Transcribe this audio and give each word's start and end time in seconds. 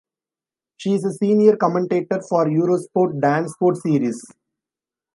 She 0.77 0.93
is 0.95 1.05
a 1.05 1.13
Senior 1.13 1.57
Commentator 1.57 2.23
for 2.27 2.47
EuroSport 2.47 3.19
DanceSport 3.21 3.77
Series. 3.83 4.25